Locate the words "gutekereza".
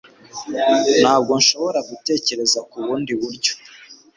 1.89-2.59